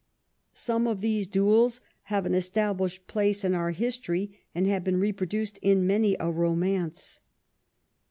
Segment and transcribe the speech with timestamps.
[0.53, 5.59] Some of these duels have an established place in our history, and have been reproduced
[5.61, 7.19] in many a romance.